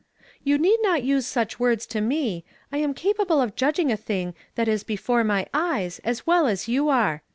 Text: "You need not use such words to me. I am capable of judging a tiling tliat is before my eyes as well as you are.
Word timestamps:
"You 0.43 0.57
need 0.57 0.79
not 0.81 1.03
use 1.03 1.27
such 1.27 1.59
words 1.59 1.85
to 1.85 2.01
me. 2.01 2.43
I 2.71 2.79
am 2.79 2.95
capable 2.95 3.39
of 3.39 3.55
judging 3.55 3.91
a 3.91 3.97
tiling 3.97 4.33
tliat 4.57 4.67
is 4.67 4.83
before 4.83 5.23
my 5.23 5.45
eyes 5.53 5.99
as 6.03 6.25
well 6.25 6.47
as 6.47 6.67
you 6.67 6.89
are. 6.89 7.21